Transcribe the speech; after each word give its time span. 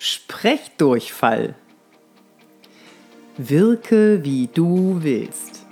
Sprechdurchfall. 0.00 1.56
Wirke, 3.36 4.20
wie 4.22 4.46
du 4.46 4.98
willst. 5.02 5.66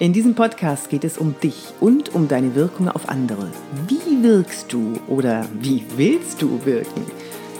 In 0.00 0.12
diesem 0.12 0.34
Podcast 0.34 0.90
geht 0.90 1.04
es 1.04 1.18
um 1.18 1.36
dich 1.40 1.72
und 1.78 2.16
um 2.16 2.26
deine 2.26 2.56
Wirkung 2.56 2.88
auf 2.88 3.08
andere. 3.08 3.48
Wie 3.86 4.24
wirkst 4.24 4.72
du 4.72 4.94
oder 5.06 5.46
wie 5.60 5.84
willst 5.96 6.42
du 6.42 6.64
wirken? 6.64 7.06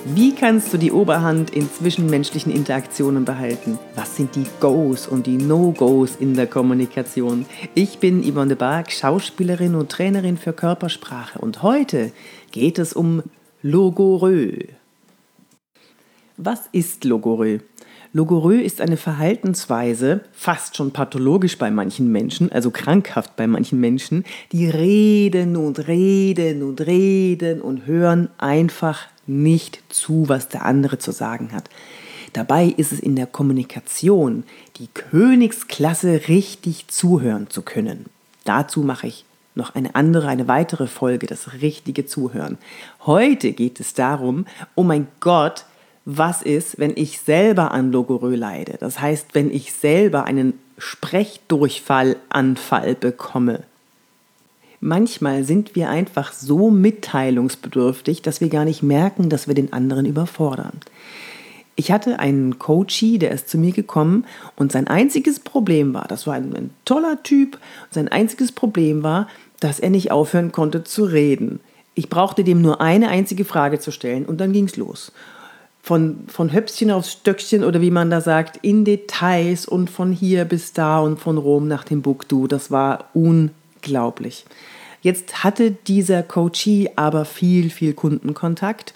Wie 0.04 0.34
kannst 0.34 0.72
du 0.72 0.78
die 0.78 0.90
Oberhand 0.90 1.50
in 1.50 1.70
zwischenmenschlichen 1.70 2.52
Interaktionen 2.52 3.24
behalten? 3.24 3.78
Was 3.94 4.16
sind 4.16 4.34
die 4.34 4.46
Goes 4.58 5.06
und 5.06 5.28
die 5.28 5.36
No-Gos 5.36 6.16
in 6.16 6.34
der 6.34 6.48
Kommunikation? 6.48 7.46
Ich 7.76 8.00
bin 8.00 8.24
Yvonne 8.24 8.48
de 8.48 8.56
Barg, 8.56 8.90
Schauspielerin 8.90 9.76
und 9.76 9.92
Trainerin 9.92 10.38
für 10.38 10.52
Körpersprache 10.52 11.38
und 11.38 11.62
heute 11.62 12.10
geht 12.50 12.80
es 12.80 12.94
um 12.94 13.22
Logorö. 13.62 14.58
Was 16.36 16.62
ist 16.72 17.04
Logorö? 17.04 17.58
Logorö 18.12 18.58
ist 18.58 18.80
eine 18.80 18.96
Verhaltensweise, 18.96 20.20
fast 20.32 20.76
schon 20.76 20.90
pathologisch 20.90 21.58
bei 21.58 21.70
manchen 21.70 22.10
Menschen, 22.10 22.50
also 22.50 22.72
krankhaft 22.72 23.36
bei 23.36 23.46
manchen 23.46 23.78
Menschen, 23.78 24.24
die 24.50 24.68
reden 24.68 25.54
und 25.56 25.86
reden 25.86 26.64
und 26.64 26.80
reden 26.80 27.60
und 27.60 27.86
hören 27.86 28.30
einfach 28.38 29.06
nicht 29.28 29.80
zu, 29.90 30.28
was 30.28 30.48
der 30.48 30.64
andere 30.64 30.98
zu 30.98 31.12
sagen 31.12 31.52
hat. 31.52 31.70
Dabei 32.32 32.66
ist 32.66 32.90
es 32.90 32.98
in 32.98 33.14
der 33.14 33.26
Kommunikation 33.26 34.42
die 34.78 34.88
Königsklasse, 34.92 36.22
richtig 36.26 36.88
zuhören 36.88 37.48
zu 37.48 37.62
können. 37.62 38.06
Dazu 38.42 38.80
mache 38.80 39.06
ich 39.06 39.24
noch 39.54 39.76
eine 39.76 39.94
andere, 39.94 40.26
eine 40.26 40.48
weitere 40.48 40.88
Folge, 40.88 41.28
das 41.28 41.60
richtige 41.62 42.06
Zuhören. 42.06 42.58
Heute 43.06 43.52
geht 43.52 43.78
es 43.78 43.94
darum, 43.94 44.46
oh 44.74 44.82
mein 44.82 45.06
Gott, 45.20 45.64
was 46.04 46.42
ist, 46.42 46.78
wenn 46.78 46.92
ich 46.96 47.20
selber 47.20 47.70
an 47.70 47.90
Logorö 47.90 48.34
leide. 48.34 48.76
Das 48.78 49.00
heißt, 49.00 49.28
wenn 49.34 49.50
ich 49.50 49.72
selber 49.72 50.24
einen 50.24 50.58
Sprechdurchfallanfall 50.76 52.94
bekomme. 52.94 53.62
Manchmal 54.80 55.44
sind 55.44 55.76
wir 55.76 55.88
einfach 55.88 56.32
so 56.32 56.70
mitteilungsbedürftig, 56.70 58.20
dass 58.20 58.42
wir 58.42 58.50
gar 58.50 58.66
nicht 58.66 58.82
merken, 58.82 59.30
dass 59.30 59.48
wir 59.48 59.54
den 59.54 59.72
anderen 59.72 60.04
überfordern. 60.04 60.80
Ich 61.76 61.90
hatte 61.90 62.18
einen 62.18 62.58
Coachie, 62.58 63.18
der 63.18 63.30
ist 63.30 63.48
zu 63.48 63.56
mir 63.56 63.72
gekommen 63.72 64.26
und 64.56 64.72
sein 64.72 64.86
einziges 64.86 65.40
Problem 65.40 65.94
war, 65.94 66.06
das 66.06 66.26
war 66.26 66.34
ein, 66.34 66.54
ein 66.54 66.68
toller 66.84 67.22
Typ, 67.22 67.58
sein 67.90 68.08
einziges 68.08 68.52
Problem 68.52 69.02
war, 69.02 69.26
dass 69.58 69.80
er 69.80 69.88
nicht 69.90 70.12
aufhören 70.12 70.52
konnte 70.52 70.84
zu 70.84 71.04
reden. 71.04 71.60
Ich 71.94 72.10
brauchte 72.10 72.44
dem 72.44 72.60
nur 72.60 72.82
eine 72.82 73.08
einzige 73.08 73.46
Frage 73.46 73.80
zu 73.80 73.90
stellen 73.90 74.26
und 74.26 74.38
dann 74.40 74.52
ging 74.52 74.66
es 74.66 74.76
los 74.76 75.10
von, 75.84 76.20
von 76.28 76.50
Höpfchen 76.50 76.90
aufs 76.90 77.12
Stöckchen 77.12 77.62
oder 77.62 77.82
wie 77.82 77.90
man 77.90 78.08
da 78.08 78.22
sagt, 78.22 78.56
in 78.62 78.86
Details 78.86 79.66
und 79.66 79.90
von 79.90 80.12
hier 80.12 80.46
bis 80.46 80.72
da 80.72 80.98
und 81.00 81.20
von 81.20 81.36
Rom 81.36 81.68
nach 81.68 81.84
Timbuktu. 81.84 82.46
Das 82.46 82.70
war 82.70 83.10
unglaublich. 83.12 84.46
Jetzt 85.02 85.44
hatte 85.44 85.72
dieser 85.72 86.22
Coachee 86.22 86.90
aber 86.96 87.26
viel, 87.26 87.68
viel 87.68 87.92
Kundenkontakt 87.92 88.94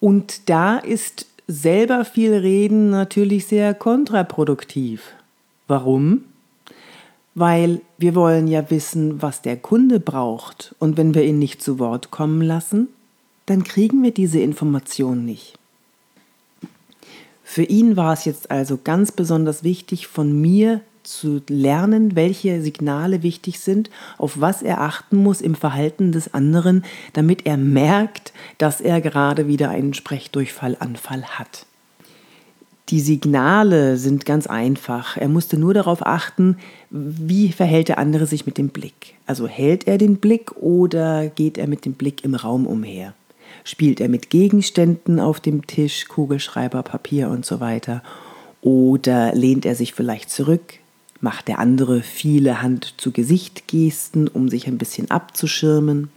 und 0.00 0.48
da 0.48 0.78
ist 0.78 1.26
selber 1.46 2.06
viel 2.06 2.32
Reden 2.32 2.88
natürlich 2.88 3.44
sehr 3.44 3.74
kontraproduktiv. 3.74 5.02
Warum? 5.68 6.24
Weil 7.34 7.82
wir 7.98 8.14
wollen 8.14 8.48
ja 8.48 8.70
wissen, 8.70 9.20
was 9.20 9.42
der 9.42 9.58
Kunde 9.58 10.00
braucht 10.00 10.74
und 10.78 10.96
wenn 10.96 11.14
wir 11.14 11.24
ihn 11.24 11.38
nicht 11.38 11.62
zu 11.62 11.78
Wort 11.78 12.10
kommen 12.10 12.40
lassen, 12.40 12.88
dann 13.44 13.64
kriegen 13.64 14.02
wir 14.02 14.12
diese 14.12 14.40
Information 14.40 15.26
nicht. 15.26 15.59
Für 17.52 17.64
ihn 17.64 17.96
war 17.96 18.12
es 18.12 18.26
jetzt 18.26 18.52
also 18.52 18.78
ganz 18.78 19.10
besonders 19.10 19.64
wichtig, 19.64 20.06
von 20.06 20.40
mir 20.40 20.82
zu 21.02 21.42
lernen, 21.48 22.14
welche 22.14 22.62
Signale 22.62 23.24
wichtig 23.24 23.58
sind, 23.58 23.90
auf 24.18 24.40
was 24.40 24.62
er 24.62 24.80
achten 24.82 25.16
muss 25.16 25.40
im 25.40 25.56
Verhalten 25.56 26.12
des 26.12 26.32
anderen, 26.32 26.84
damit 27.12 27.46
er 27.46 27.56
merkt, 27.56 28.32
dass 28.58 28.80
er 28.80 29.00
gerade 29.00 29.48
wieder 29.48 29.68
einen 29.68 29.94
Sprechdurchfallanfall 29.94 31.24
hat. 31.24 31.66
Die 32.88 33.00
Signale 33.00 33.96
sind 33.96 34.26
ganz 34.26 34.46
einfach. 34.46 35.16
Er 35.16 35.28
musste 35.28 35.58
nur 35.58 35.74
darauf 35.74 36.06
achten, 36.06 36.56
wie 36.90 37.50
verhält 37.50 37.88
der 37.88 37.98
andere 37.98 38.26
sich 38.26 38.46
mit 38.46 38.58
dem 38.58 38.68
Blick. 38.68 39.14
Also 39.26 39.48
hält 39.48 39.88
er 39.88 39.98
den 39.98 40.18
Blick 40.18 40.52
oder 40.52 41.26
geht 41.26 41.58
er 41.58 41.66
mit 41.66 41.84
dem 41.84 41.94
Blick 41.94 42.22
im 42.22 42.36
Raum 42.36 42.68
umher? 42.68 43.12
Spielt 43.64 44.00
er 44.00 44.08
mit 44.08 44.30
Gegenständen 44.30 45.20
auf 45.20 45.40
dem 45.40 45.66
Tisch, 45.66 46.06
Kugelschreiber, 46.08 46.82
Papier 46.82 47.28
und 47.28 47.44
so 47.44 47.60
weiter? 47.60 48.02
Oder 48.62 49.34
lehnt 49.34 49.66
er 49.66 49.74
sich 49.74 49.94
vielleicht 49.94 50.30
zurück? 50.30 50.74
Macht 51.20 51.48
der 51.48 51.58
andere 51.58 52.02
viele 52.02 52.62
Hand-zu-Gesicht-Gesten, 52.62 54.28
um 54.28 54.48
sich 54.48 54.66
ein 54.66 54.78
bisschen 54.78 55.10
abzuschirmen? 55.10 56.08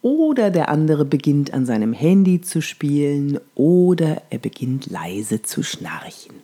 Oder 0.00 0.50
der 0.50 0.68
andere 0.68 1.04
beginnt 1.04 1.54
an 1.54 1.64
seinem 1.64 1.92
Handy 1.92 2.40
zu 2.40 2.60
spielen 2.60 3.38
oder 3.54 4.22
er 4.30 4.38
beginnt 4.38 4.90
leise 4.90 5.42
zu 5.42 5.62
schnarchen. 5.62 6.34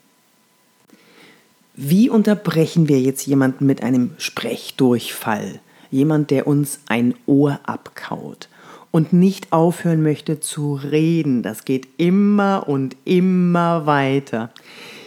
Wie 1.75 2.09
unterbrechen 2.09 2.89
wir 2.89 3.01
jetzt 3.01 3.27
jemanden 3.27 3.67
mit 3.67 3.83
einem 3.83 4.13
Sprechdurchfall? 4.19 5.59
Jemand, 5.91 6.31
der 6.31 6.47
uns 6.47 6.81
ein 6.87 7.15
Ohr 7.27 7.59
abkaut 7.65 8.49
und 8.91 9.13
nicht 9.13 9.53
aufhören 9.53 10.03
möchte 10.03 10.41
zu 10.41 10.75
reden. 10.75 11.43
Das 11.43 11.65
geht 11.65 11.89
immer 11.97 12.65
und 12.67 12.97
immer 13.05 13.87
weiter. 13.87 14.51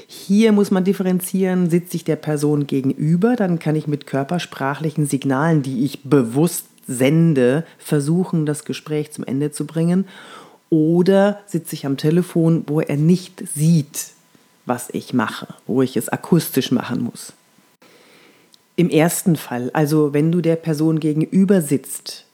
Hier 0.08 0.52
muss 0.52 0.72
man 0.72 0.84
differenzieren, 0.84 1.69
sitze 1.69 1.97
ich 1.97 2.03
der 2.03 2.18
Person 2.18 2.68
gegenüber, 2.68 3.36
dann 3.36 3.59
kann 3.59 3.78
ich 3.78 3.88
mit 3.88 4.08
körpersprachlichen 4.08 5.06
Signalen, 5.06 5.62
die 5.64 5.86
ich 5.86 6.03
bewusst 6.03 6.66
sende, 6.86 7.66
versuchen, 7.78 8.46
das 8.46 8.66
Gespräch 8.66 9.12
zum 9.12 9.24
Ende 9.24 9.52
zu 9.52 9.66
bringen. 9.66 10.06
Oder 10.70 11.40
sitze 11.46 11.75
ich 11.75 11.86
am 11.86 11.97
Telefon, 11.97 12.64
wo 12.68 12.81
er 12.81 12.97
nicht 12.97 13.44
sieht, 13.56 14.09
was 14.66 14.90
ich 14.91 15.14
mache, 15.14 15.47
wo 15.68 15.81
ich 15.81 15.96
es 15.96 16.09
akustisch 16.09 16.72
machen 16.72 17.02
muss. 17.03 17.34
Im 18.75 18.90
ersten 18.90 19.36
Fall, 19.36 19.70
also 19.74 20.14
wenn 20.14 20.31
du 20.31 20.41
der 20.41 20.56
Person 20.56 21.00
gegenüber 21.00 21.62
sitzt, 21.62 22.25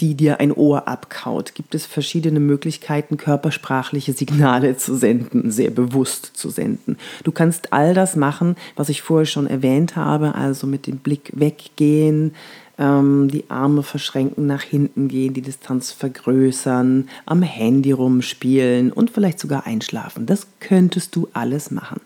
die 0.00 0.14
dir 0.14 0.40
ein 0.40 0.52
Ohr 0.52 0.88
abkaut, 0.88 1.54
gibt 1.54 1.74
es 1.74 1.86
verschiedene 1.86 2.40
Möglichkeiten, 2.40 3.16
körpersprachliche 3.16 4.12
Signale 4.12 4.76
zu 4.76 4.96
senden, 4.96 5.50
sehr 5.50 5.70
bewusst 5.70 6.32
zu 6.34 6.50
senden. 6.50 6.96
Du 7.22 7.30
kannst 7.30 7.72
all 7.72 7.94
das 7.94 8.16
machen, 8.16 8.56
was 8.74 8.88
ich 8.88 9.02
vorher 9.02 9.26
schon 9.26 9.46
erwähnt 9.46 9.94
habe, 9.94 10.34
also 10.34 10.66
mit 10.66 10.86
dem 10.86 10.98
Blick 10.98 11.30
weggehen, 11.34 12.34
ähm, 12.76 13.28
die 13.30 13.48
Arme 13.50 13.84
verschränken, 13.84 14.46
nach 14.46 14.62
hinten 14.62 15.06
gehen, 15.06 15.32
die 15.32 15.42
Distanz 15.42 15.92
vergrößern, 15.92 17.08
am 17.24 17.42
Handy 17.42 17.92
rumspielen 17.92 18.92
und 18.92 19.10
vielleicht 19.10 19.38
sogar 19.38 19.66
einschlafen. 19.66 20.26
Das 20.26 20.48
könntest 20.58 21.14
du 21.14 21.28
alles 21.32 21.70
machen. 21.70 22.00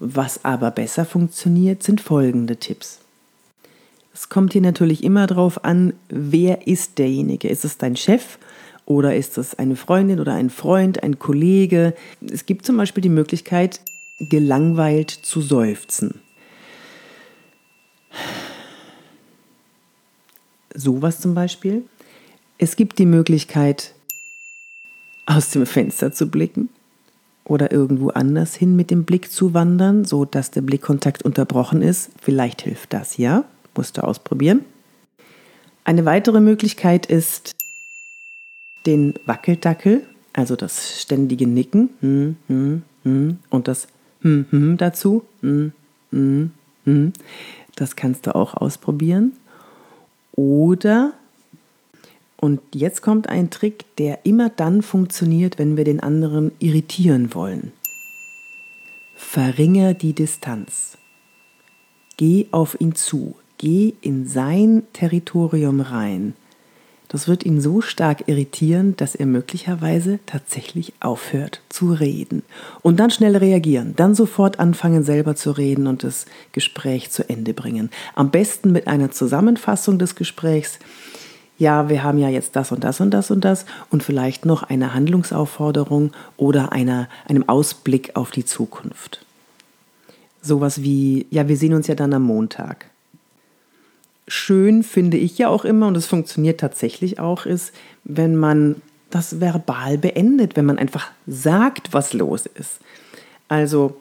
Was 0.00 0.44
aber 0.44 0.70
besser 0.70 1.04
funktioniert, 1.04 1.82
sind 1.82 2.00
folgende 2.00 2.56
Tipps. 2.56 3.00
Es 4.20 4.28
kommt 4.28 4.52
hier 4.52 4.62
natürlich 4.62 5.04
immer 5.04 5.28
darauf 5.28 5.64
an, 5.64 5.92
wer 6.08 6.66
ist 6.66 6.98
derjenige. 6.98 7.46
Ist 7.46 7.64
es 7.64 7.78
dein 7.78 7.94
Chef 7.94 8.38
oder 8.84 9.14
ist 9.14 9.38
es 9.38 9.54
eine 9.54 9.76
Freundin 9.76 10.18
oder 10.18 10.34
ein 10.34 10.50
Freund, 10.50 11.04
ein 11.04 11.20
Kollege? 11.20 11.94
Es 12.28 12.44
gibt 12.44 12.66
zum 12.66 12.76
Beispiel 12.76 13.00
die 13.00 13.10
Möglichkeit, 13.10 13.80
gelangweilt 14.18 15.10
zu 15.12 15.40
seufzen. 15.40 16.20
Sowas 20.74 21.20
zum 21.20 21.34
Beispiel. 21.34 21.84
Es 22.58 22.74
gibt 22.74 22.98
die 22.98 23.06
Möglichkeit, 23.06 23.94
aus 25.26 25.50
dem 25.50 25.64
Fenster 25.64 26.10
zu 26.10 26.28
blicken 26.28 26.70
oder 27.44 27.70
irgendwo 27.70 28.08
anders 28.08 28.56
hin 28.56 28.74
mit 28.74 28.90
dem 28.90 29.04
Blick 29.04 29.30
zu 29.30 29.54
wandern, 29.54 30.04
so 30.04 30.24
dass 30.24 30.50
der 30.50 30.62
Blickkontakt 30.62 31.22
unterbrochen 31.22 31.82
ist. 31.82 32.10
Vielleicht 32.20 32.62
hilft 32.62 32.92
das 32.92 33.16
ja 33.16 33.44
musst 33.74 33.96
du 33.96 34.04
ausprobieren. 34.04 34.64
Eine 35.84 36.04
weitere 36.04 36.40
Möglichkeit 36.40 37.06
ist 37.06 37.54
den 38.86 39.14
Wackeldackel, 39.26 40.06
also 40.32 40.56
das 40.56 41.00
ständige 41.00 41.46
Nicken 41.46 41.90
hm, 42.00 42.36
hm, 42.46 42.82
hm, 43.04 43.38
und 43.50 43.68
das 43.68 43.88
hm, 44.20 44.46
hm 44.50 44.76
dazu. 44.76 45.24
Hm. 45.40 45.72
Das 47.76 47.96
kannst 47.96 48.26
du 48.26 48.34
auch 48.34 48.54
ausprobieren. 48.54 49.32
Oder, 50.32 51.12
und 52.36 52.60
jetzt 52.74 53.02
kommt 53.02 53.28
ein 53.28 53.50
Trick, 53.50 53.84
der 53.96 54.24
immer 54.24 54.50
dann 54.50 54.82
funktioniert, 54.82 55.58
wenn 55.58 55.76
wir 55.76 55.84
den 55.84 56.00
anderen 56.00 56.52
irritieren 56.58 57.34
wollen. 57.34 57.72
Verringere 59.14 59.94
die 59.94 60.12
Distanz. 60.12 60.96
Geh 62.16 62.46
auf 62.50 62.80
ihn 62.80 62.94
zu. 62.94 63.36
Geh 63.58 63.94
in 64.00 64.28
sein 64.28 64.84
Territorium 64.92 65.80
rein. 65.80 66.34
Das 67.08 67.26
wird 67.26 67.44
ihn 67.44 67.60
so 67.60 67.80
stark 67.80 68.28
irritieren, 68.28 68.94
dass 68.96 69.14
er 69.14 69.26
möglicherweise 69.26 70.20
tatsächlich 70.26 70.92
aufhört 71.00 71.62
zu 71.70 71.92
reden. 71.92 72.42
Und 72.82 73.00
dann 73.00 73.10
schnell 73.10 73.36
reagieren, 73.36 73.94
dann 73.96 74.14
sofort 74.14 74.60
anfangen 74.60 75.02
selber 75.02 75.34
zu 75.34 75.50
reden 75.50 75.86
und 75.86 76.04
das 76.04 76.26
Gespräch 76.52 77.10
zu 77.10 77.28
Ende 77.28 77.54
bringen. 77.54 77.90
Am 78.14 78.30
besten 78.30 78.72
mit 78.72 78.86
einer 78.86 79.10
Zusammenfassung 79.10 79.98
des 79.98 80.14
Gesprächs. 80.14 80.78
Ja, 81.58 81.88
wir 81.88 82.04
haben 82.04 82.18
ja 82.18 82.28
jetzt 82.28 82.54
das 82.54 82.70
und 82.70 82.84
das 82.84 83.00
und 83.00 83.10
das 83.10 83.30
und 83.30 83.44
das 83.44 83.64
und 83.90 84.04
vielleicht 84.04 84.44
noch 84.44 84.62
eine 84.62 84.94
Handlungsaufforderung 84.94 86.12
oder 86.36 86.72
einer, 86.72 87.08
einem 87.26 87.48
Ausblick 87.48 88.14
auf 88.14 88.30
die 88.30 88.44
Zukunft. 88.44 89.24
Sowas 90.42 90.82
wie, 90.82 91.26
ja, 91.30 91.48
wir 91.48 91.56
sehen 91.56 91.74
uns 91.74 91.88
ja 91.88 91.96
dann 91.96 92.12
am 92.12 92.22
Montag 92.22 92.86
schön 94.28 94.82
finde 94.82 95.16
ich 95.16 95.38
ja 95.38 95.48
auch 95.48 95.64
immer, 95.64 95.88
und 95.88 95.96
es 95.96 96.06
funktioniert 96.06 96.60
tatsächlich 96.60 97.18
auch, 97.18 97.46
ist, 97.46 97.72
wenn 98.04 98.36
man 98.36 98.76
das 99.10 99.40
verbal 99.40 99.98
beendet, 99.98 100.56
wenn 100.56 100.66
man 100.66 100.78
einfach 100.78 101.10
sagt, 101.26 101.92
was 101.92 102.12
los 102.12 102.46
ist. 102.46 102.78
Also, 103.48 103.96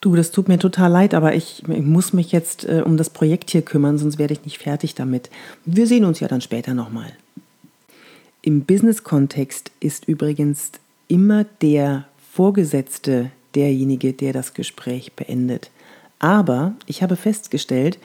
du, 0.00 0.14
das 0.14 0.30
tut 0.30 0.48
mir 0.48 0.58
total 0.58 0.90
leid, 0.90 1.14
aber 1.14 1.34
ich, 1.34 1.62
ich 1.66 1.82
muss 1.82 2.12
mich 2.12 2.32
jetzt 2.32 2.64
äh, 2.64 2.82
um 2.84 2.96
das 2.96 3.10
Projekt 3.10 3.50
hier 3.50 3.62
kümmern, 3.62 3.98
sonst 3.98 4.18
werde 4.18 4.34
ich 4.34 4.44
nicht 4.44 4.58
fertig 4.58 4.94
damit. 4.94 5.30
Wir 5.64 5.86
sehen 5.86 6.04
uns 6.04 6.20
ja 6.20 6.28
dann 6.28 6.42
später 6.42 6.74
nochmal. 6.74 7.12
Im 8.42 8.64
Business-Kontext 8.64 9.70
ist 9.80 10.06
übrigens 10.06 10.72
immer 11.08 11.44
der 11.62 12.06
Vorgesetzte 12.32 13.30
derjenige, 13.54 14.12
der 14.12 14.32
das 14.32 14.54
Gespräch 14.54 15.12
beendet. 15.12 15.70
Aber 16.18 16.74
ich 16.86 17.02
habe 17.02 17.16
festgestellt, 17.16 17.98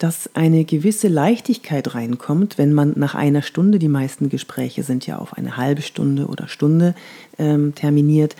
dass 0.00 0.34
eine 0.34 0.64
gewisse 0.64 1.08
Leichtigkeit 1.08 1.94
reinkommt, 1.94 2.56
wenn 2.56 2.72
man 2.72 2.94
nach 2.96 3.14
einer 3.14 3.42
Stunde, 3.42 3.78
die 3.78 3.88
meisten 3.88 4.30
Gespräche 4.30 4.82
sind 4.82 5.06
ja 5.06 5.18
auf 5.18 5.36
eine 5.36 5.58
halbe 5.58 5.82
Stunde 5.82 6.26
oder 6.26 6.48
Stunde 6.48 6.94
ähm, 7.38 7.74
terminiert, 7.74 8.34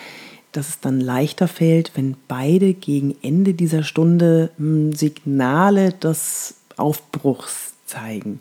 dass 0.52 0.70
es 0.70 0.80
dann 0.80 1.00
leichter 1.00 1.48
fällt, 1.48 1.92
wenn 1.96 2.16
beide 2.28 2.72
gegen 2.72 3.14
Ende 3.20 3.52
dieser 3.52 3.82
Stunde 3.82 4.50
mh, 4.56 4.66
hm, 4.66 4.92
Signale 4.94 5.92
des 5.92 6.54
Aufbruchs 6.78 7.74
zeigen. 7.84 8.40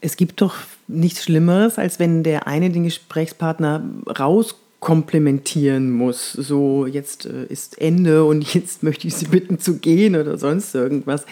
Es 0.00 0.16
gibt 0.16 0.40
doch 0.40 0.54
nichts 0.86 1.24
Schlimmeres, 1.24 1.78
als 1.78 1.98
wenn 1.98 2.22
der 2.22 2.46
eine 2.46 2.70
den 2.70 2.84
Gesprächspartner 2.84 3.82
rauskommt 4.18 4.61
komplementieren 4.82 5.92
muss. 5.92 6.32
So, 6.32 6.86
jetzt 6.86 7.24
äh, 7.24 7.44
ist 7.44 7.80
Ende 7.80 8.24
und 8.24 8.42
jetzt 8.54 8.82
möchte 8.82 9.06
ich 9.06 9.14
Sie 9.14 9.26
bitten 9.26 9.60
zu 9.60 9.78
gehen 9.78 10.16
oder 10.16 10.36
sonst 10.38 10.74
irgendwas. 10.74 11.24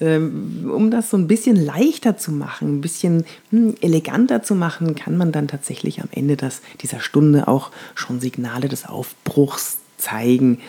Ähm, 0.00 0.70
um 0.74 0.90
das 0.90 1.10
so 1.10 1.18
ein 1.18 1.28
bisschen 1.28 1.54
leichter 1.54 2.16
zu 2.16 2.32
machen, 2.32 2.78
ein 2.78 2.80
bisschen 2.80 3.26
hm, 3.50 3.74
eleganter 3.82 4.42
zu 4.42 4.54
machen, 4.54 4.94
kann 4.94 5.18
man 5.18 5.32
dann 5.32 5.48
tatsächlich 5.48 6.00
am 6.00 6.08
Ende 6.12 6.36
das, 6.36 6.62
dieser 6.80 6.98
Stunde 6.98 7.46
auch 7.46 7.70
schon 7.94 8.20
Signale 8.20 8.68
des 8.68 8.86
Aufbruchs 8.86 9.76
zeigen. 9.98 10.60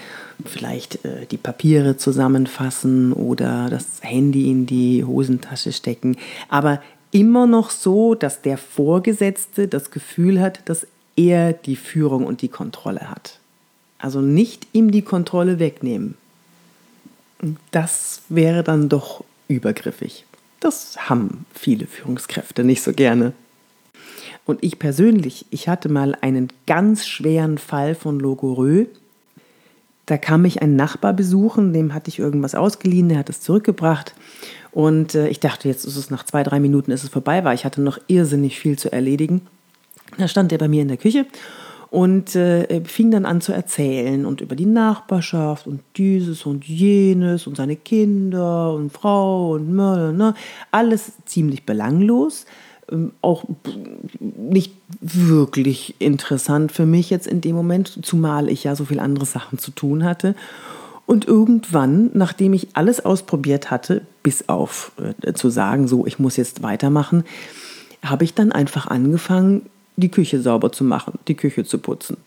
Vielleicht 0.44 1.06
äh, 1.06 1.26
die 1.32 1.38
Papiere 1.38 1.96
zusammenfassen 1.96 3.14
oder 3.14 3.70
das 3.70 3.86
Handy 4.02 4.52
in 4.52 4.66
die 4.66 5.06
Hosentasche 5.06 5.72
stecken. 5.72 6.18
Aber 6.50 6.82
immer 7.12 7.48
noch 7.48 7.70
so, 7.70 8.14
dass 8.14 8.42
der 8.42 8.58
Vorgesetzte 8.58 9.70
das 9.70 9.90
Gefühl 9.90 10.42
hat, 10.42 10.60
dass 10.66 10.86
er 11.15 11.53
die 11.53 11.75
Führung 11.75 12.25
und 12.25 12.41
die 12.41 12.50
Kontrolle 12.50 13.09
hat. 13.09 13.39
Also 13.97 14.21
nicht 14.21 14.67
ihm 14.73 14.91
die 14.91 15.01
Kontrolle 15.01 15.59
wegnehmen. 15.59 16.15
Das 17.71 18.21
wäre 18.29 18.63
dann 18.63 18.89
doch 18.89 19.23
übergriffig. 19.47 20.25
Das 20.59 21.09
haben 21.09 21.45
viele 21.53 21.85
Führungskräfte 21.85 22.63
nicht 22.63 22.81
so 22.81 22.91
gerne. 22.91 23.33
Und 24.45 24.63
ich 24.63 24.79
persönlich, 24.79 25.45
ich 25.50 25.67
hatte 25.67 25.89
mal 25.89 26.15
einen 26.21 26.50
ganz 26.67 27.07
schweren 27.07 27.57
Fall 27.57 27.95
von 27.95 28.19
Logorö. 28.19 28.85
Da 30.06 30.17
kam 30.17 30.44
mich 30.44 30.62
ein 30.62 30.75
Nachbar 30.75 31.13
besuchen, 31.13 31.73
dem 31.73 31.94
hatte 31.94 32.09
ich 32.09 32.19
irgendwas 32.19 32.53
ausgeliehen, 32.53 33.09
der 33.09 33.17
hat 33.17 33.29
es 33.29 33.41
zurückgebracht. 33.41 34.13
Und 34.71 35.15
äh, 35.15 35.29
ich 35.29 35.39
dachte, 35.39 35.67
jetzt 35.67 35.85
ist 35.85 35.95
es 35.95 36.12
nach 36.12 36.25
zwei, 36.25 36.44
drei 36.44 36.59
Minuten 36.59 36.91
ist 36.91 37.03
es 37.03 37.09
vorbei, 37.09 37.44
weil 37.44 37.56
ich 37.56 37.65
hatte 37.65 37.81
noch 37.81 37.97
irrsinnig 38.07 38.59
viel 38.59 38.77
zu 38.77 38.91
erledigen. 38.91 39.41
Da 40.17 40.27
stand 40.27 40.51
er 40.51 40.57
bei 40.57 40.67
mir 40.67 40.81
in 40.81 40.88
der 40.88 40.97
Küche 40.97 41.25
und 41.95 42.35
äh, 42.35 42.81
fing 42.83 43.12
dann 43.12 43.25
an 43.25 43.41
zu 43.41 43.53
erzählen 43.53 44.25
und 44.25 44.41
über 44.41 44.56
die 44.56 44.65
Nachbarschaft 44.65 45.65
und 45.65 45.81
dieses 45.95 46.45
und 46.45 46.65
jenes 46.65 47.47
und 47.47 47.57
seine 47.57 47.75
Kinder 47.77 48.73
und 48.73 48.91
Frau 48.91 49.51
und 49.53 49.73
ne, 49.73 50.33
alles 50.71 51.13
ziemlich 51.25 51.65
belanglos. 51.65 52.45
Ähm, 52.91 53.13
auch 53.21 53.45
nicht 54.19 54.73
wirklich 55.00 55.95
interessant 56.00 56.71
für 56.71 56.85
mich 56.85 57.09
jetzt 57.09 57.27
in 57.27 57.41
dem 57.41 57.56
Moment, 57.56 58.06
zumal 58.06 58.50
ich 58.50 58.65
ja 58.65 58.75
so 58.75 58.85
viel 58.85 59.00
andere 59.00 59.25
Sachen 59.25 59.57
zu 59.57 59.71
tun 59.71 60.03
hatte. 60.03 60.35
Und 61.06 61.27
irgendwann, 61.27 62.09
nachdem 62.13 62.53
ich 62.53 62.69
alles 62.73 63.06
ausprobiert 63.06 63.71
hatte, 63.71 64.01
bis 64.21 64.50
auf 64.50 64.91
äh, 65.21 65.33
zu 65.33 65.50
sagen, 65.50 65.88
so, 65.88 66.06
ich 66.06 66.19
muss 66.19 66.35
jetzt 66.35 66.62
weitermachen, 66.62 67.23
habe 68.03 68.23
ich 68.23 68.33
dann 68.33 68.51
einfach 68.51 68.88
angefangen, 68.88 69.63
die 69.97 70.09
Küche 70.09 70.42
sauber 70.42 70.71
zu 70.71 70.83
machen, 70.83 71.19
die 71.27 71.36
Küche 71.36 71.63
zu 71.63 71.77
putzen 71.77 72.18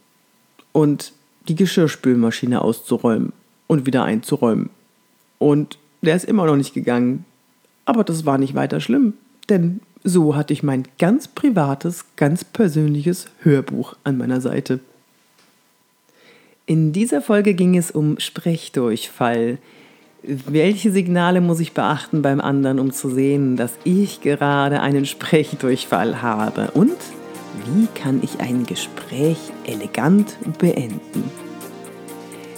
und 0.72 1.12
die 1.48 1.54
Geschirrspülmaschine 1.54 2.62
auszuräumen 2.62 3.32
und 3.66 3.86
wieder 3.86 4.04
einzuräumen. 4.04 4.70
Und 5.38 5.78
der 6.02 6.16
ist 6.16 6.24
immer 6.24 6.46
noch 6.46 6.56
nicht 6.56 6.74
gegangen. 6.74 7.24
Aber 7.84 8.04
das 8.04 8.26
war 8.26 8.38
nicht 8.38 8.54
weiter 8.54 8.80
schlimm, 8.80 9.14
denn 9.48 9.80
so 10.04 10.36
hatte 10.36 10.52
ich 10.52 10.62
mein 10.62 10.84
ganz 10.98 11.26
privates, 11.26 12.04
ganz 12.16 12.44
persönliches 12.44 13.26
Hörbuch 13.40 13.96
an 14.04 14.18
meiner 14.18 14.40
Seite. 14.40 14.80
In 16.66 16.92
dieser 16.92 17.22
Folge 17.22 17.54
ging 17.54 17.76
es 17.76 17.90
um 17.90 18.18
Sprechdurchfall. 18.20 19.58
Welche 20.22 20.92
Signale 20.92 21.40
muss 21.40 21.60
ich 21.60 21.72
beachten 21.72 22.20
beim 22.20 22.40
anderen, 22.40 22.78
um 22.78 22.92
zu 22.92 23.08
sehen, 23.08 23.56
dass 23.56 23.72
ich 23.84 24.20
gerade 24.20 24.80
einen 24.80 25.06
Sprechdurchfall 25.06 26.20
habe? 26.20 26.70
Und 26.72 26.96
wie 27.66 27.86
kann 27.94 28.20
ich 28.22 28.40
ein 28.40 28.66
Gespräch 28.66 29.38
elegant 29.64 30.36
beenden? 30.58 31.30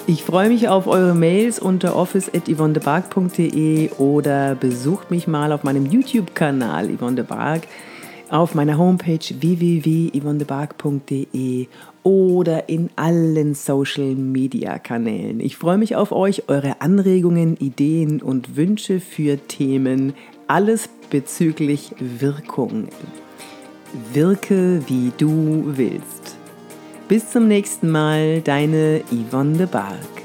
Ich 0.06 0.25
freue 0.25 0.49
mich 0.49 0.69
auf 0.69 0.87
eure 0.88 1.14
Mails 1.14 1.61
unter 1.61 1.94
office.yvonnebark.de 1.94 3.91
oder 3.99 4.56
besucht 4.56 5.11
mich 5.11 5.29
mal 5.29 5.52
auf 5.52 5.62
meinem 5.62 5.85
YouTube-Kanal 5.87 6.91
Yvonne 6.91 7.17
de 7.17 7.25
Bark, 7.25 7.62
auf 8.29 8.55
meiner 8.55 8.76
Homepage 8.76 9.19
www.yvonnebark.de 9.19 11.69
oder 12.02 12.69
in 12.69 12.91
allen 12.97 13.54
Social-Media-Kanälen. 13.54 15.40
Ich 15.40 15.57
freue 15.57 15.78
mich 15.78 15.95
auf 15.95 16.12
euch, 16.12 16.49
eure 16.49 16.80
Anregungen, 16.80 17.57
Ideen 17.59 18.21
und 18.21 18.57
Wünsche 18.57 18.99
für 19.00 19.37
Themen, 19.37 20.14
alles 20.49 20.88
bezüglich 21.11 21.92
Wirkung. 21.99 22.88
Wirke 24.12 24.82
wie 24.87 25.12
du 25.16 25.64
willst. 25.76 26.37
Bis 27.09 27.30
zum 27.30 27.49
nächsten 27.49 27.90
Mal, 27.90 28.40
deine 28.40 29.02
Yvonne 29.11 29.59
de 29.59 29.66
Barg. 29.66 30.19